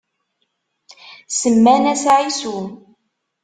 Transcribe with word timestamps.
Semman-as 1.39 2.03
Ɛisu. 2.15 2.55